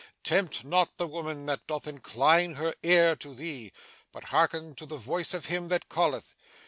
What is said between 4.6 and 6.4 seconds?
to the voice of him that calleth.